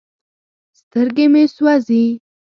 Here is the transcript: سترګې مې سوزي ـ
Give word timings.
سترګې 0.79 1.25
مې 1.33 1.43
سوزي 1.55 2.03
ـ 2.15 2.19